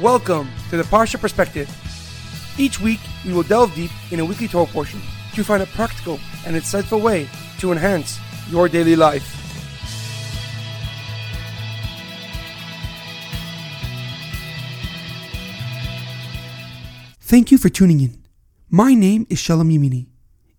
[0.00, 1.70] Welcome to the Parsha Perspective.
[2.58, 5.00] Each week, we will delve deep in a weekly Torah portion
[5.32, 7.30] to find a practical and insightful way
[7.60, 8.18] to enhance
[8.50, 9.24] your daily life.
[17.22, 18.22] Thank you for tuning in.
[18.68, 20.08] My name is Shalom Yamini.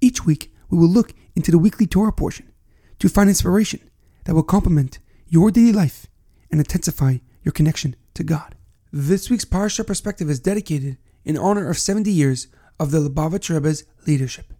[0.00, 2.52] Each week, we will look into the weekly Torah portion
[3.00, 3.80] to find inspiration
[4.26, 6.06] that will complement your daily life
[6.52, 8.53] and intensify your connection to God.
[8.96, 12.46] This week's Parsha perspective is dedicated in honor of 70 years
[12.78, 14.52] of the Lubavitch Rebbe's leadership.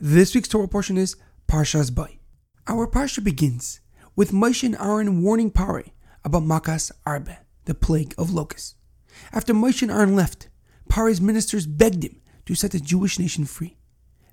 [0.00, 2.06] This week's Torah portion is Parshas Bo.
[2.66, 3.80] Our Parsha begins
[4.16, 5.84] with Moshe and Aaron warning Pare
[6.24, 7.36] about Makas Arbe,
[7.66, 8.74] the plague of locusts.
[9.34, 10.48] After Moshe and Aaron left,
[10.88, 13.76] Pare's ministers begged him to set the Jewish nation free.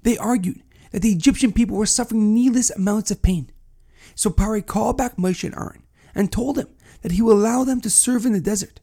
[0.04, 3.52] They argued that the Egyptian people were suffering needless amounts of pain.
[4.16, 5.84] So Pare called back Moshe and Aaron
[6.16, 6.70] and told them
[7.02, 8.80] that he will allow them to serve in the desert.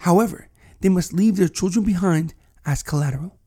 [0.00, 0.48] However,
[0.80, 2.34] they must leave their children behind
[2.64, 3.38] as collateral.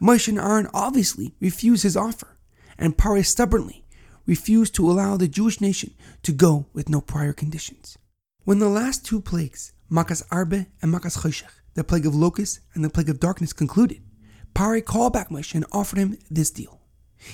[0.00, 2.38] Moshe and Aaron obviously refused his offer,
[2.78, 3.86] and Pare stubbornly
[4.26, 7.96] refused to allow the Jewish nation to go with no prior conditions.
[8.44, 12.84] When the last two plagues, Makas Arbe and Makas Choshech, the plague of locusts and
[12.84, 14.02] the plague of darkness, concluded,
[14.52, 16.80] Pare called back Moshe and offered him this deal.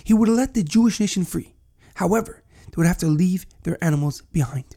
[0.04, 1.54] He would let the Jewish nation free.
[1.94, 4.76] However, they would have to leave their animals behind.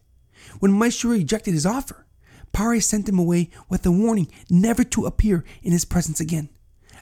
[0.59, 2.05] When Moshe rejected his offer,
[2.51, 6.49] Pare sent him away with a warning never to appear in his presence again.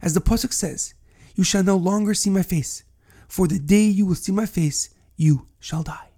[0.02, 0.94] As the Pasuk says,
[1.36, 2.84] You shall no longer see my face,
[3.28, 6.10] for the day you will see my face, you shall die.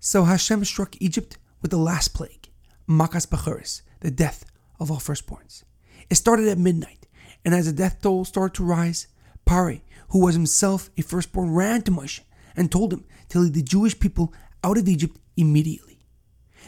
[0.00, 2.50] So Hashem struck Egypt with the last plague,
[2.88, 4.44] Makas Bechoros, the death
[4.78, 5.64] of all firstborns.
[6.10, 7.06] It started at midnight,
[7.44, 9.06] and as the death toll started to rise,
[9.46, 12.20] Pare, who was himself a firstborn, ran to Moshe
[12.56, 15.98] and told him to lead the Jewish people out of Egypt immediately.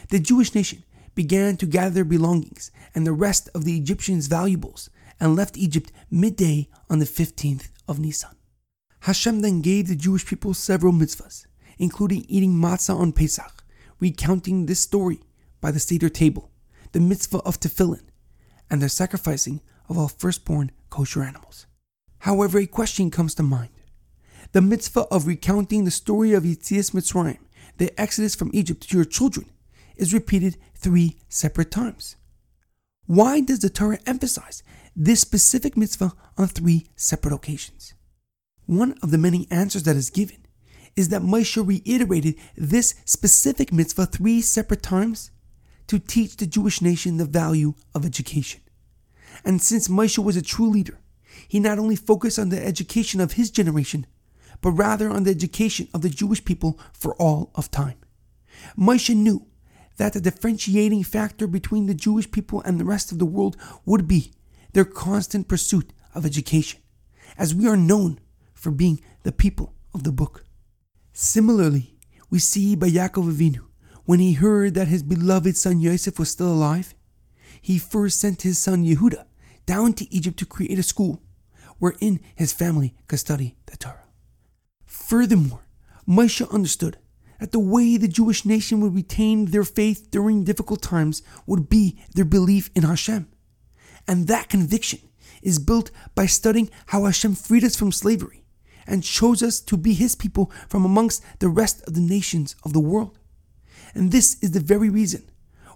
[0.09, 0.83] The Jewish nation
[1.17, 5.91] began to gather their belongings and the rest of the Egyptians' valuables and left Egypt
[6.11, 8.35] midday on the 15th of Nisan.
[9.01, 11.47] Hashem then gave the Jewish people several mitzvahs,
[11.79, 13.63] including eating matzah on Pesach,
[13.99, 15.19] recounting this story
[15.59, 16.51] by the Seder table,
[16.91, 18.05] the mitzvah of tefillin,
[18.69, 21.65] and the sacrificing of all firstborn kosher animals.
[22.19, 23.71] However, a question comes to mind.
[24.51, 27.39] The mitzvah of recounting the story of Yetzias Mitzrayim,
[27.77, 29.49] the exodus from Egypt to your children,
[29.97, 32.15] is repeated three separate times.
[33.05, 34.63] Why does the Torah emphasize
[34.95, 37.93] this specific mitzvah on three separate occasions?
[38.65, 40.45] One of the many answers that is given
[40.95, 45.31] is that Moshe reiterated this specific mitzvah three separate times
[45.87, 48.61] to teach the Jewish nation the value of education.
[49.45, 50.99] And since Moshe was a true leader,
[51.47, 54.05] he not only focused on the education of his generation,
[54.61, 57.97] but rather on the education of the Jewish people for all of time.
[58.77, 59.45] Moshe knew
[59.97, 64.07] that the differentiating factor between the Jewish people and the rest of the world would
[64.07, 64.31] be
[64.73, 66.79] their constant pursuit of education,
[67.37, 68.19] as we are known
[68.53, 70.45] for being the people of the book.
[71.13, 71.97] Similarly,
[72.29, 73.61] we see by Yaakov Avinu,
[74.05, 76.93] when he heard that his beloved son Yosef was still alive,
[77.61, 79.25] he first sent his son Yehuda
[79.65, 81.21] down to Egypt to create a school
[81.79, 84.05] wherein his family could study the Torah.
[84.85, 85.65] Furthermore,
[86.07, 86.97] Moshe understood
[87.39, 91.99] that the way the Jewish nation would retain their faith during difficult times would be
[92.13, 93.27] their belief in Hashem.
[94.07, 94.99] And that conviction
[95.41, 98.43] is built by studying how Hashem freed us from slavery
[98.87, 102.73] and chose us to be His people from amongst the rest of the nations of
[102.73, 103.17] the world.
[103.93, 105.29] And this is the very reason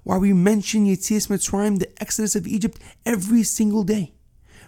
[0.04, 4.14] why we mention Yetzias Mitzrayim, the exodus of Egypt, every single day.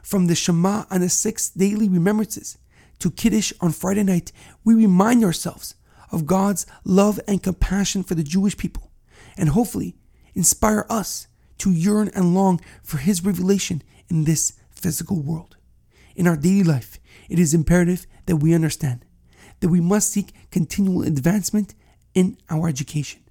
[0.04, 2.58] From the Shema and the six daily remembrances
[3.00, 4.32] to Kiddush on Friday night,
[4.64, 5.76] we remind ourselves
[6.14, 8.92] of God's love and compassion for the Jewish people,
[9.36, 9.98] and hopefully
[10.34, 15.58] inspire us to yearn and long for His revelation in this physical world.
[16.16, 19.06] In our daily life, it is imperative that we understand
[19.60, 21.74] that we must seek continual advancement
[22.14, 23.22] in our education.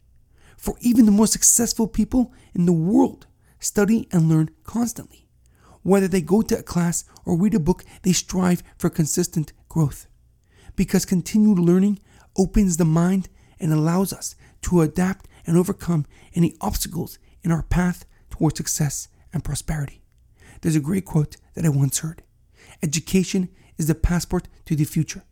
[0.57, 3.27] For even the most successful people in the world
[3.61, 5.29] study and learn constantly.
[5.83, 10.07] Whether they go to a class or read a book, they strive for consistent growth.
[10.75, 11.99] Because continued learning
[12.37, 13.29] opens the mind
[13.61, 19.45] and allows us to adapt and overcome any obstacles in our path towards success and
[19.45, 20.03] prosperity.
[20.61, 22.23] There's a great quote that I once heard
[22.83, 23.49] Education
[23.79, 25.23] is the passport to the future,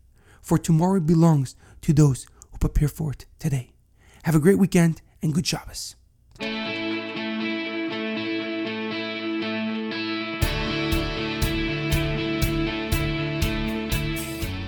[0.41, 3.71] for tomorrow belongs to those who prepare for it today.
[4.25, 5.97] Have a great weekend and good Shabbos.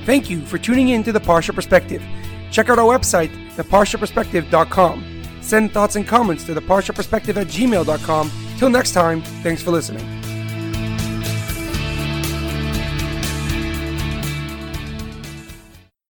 [0.04, 2.02] Thank you for tuning in to the Parsha Perspective.
[2.52, 5.24] Check out our website, theparshaperspective.com.
[5.40, 8.30] Send thoughts and comments to theparshaperspective at gmail.com
[8.62, 10.21] Till next time, thanks for listening.